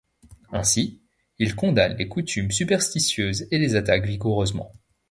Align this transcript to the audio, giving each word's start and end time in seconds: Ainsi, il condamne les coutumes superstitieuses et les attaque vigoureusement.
Ainsi, 0.51 0.99
il 1.37 1.55
condamne 1.55 1.95
les 1.95 2.07
coutumes 2.07 2.49
superstitieuses 2.49 3.47
et 3.51 3.59
les 3.59 3.75
attaque 3.75 4.07
vigoureusement. 4.07 4.71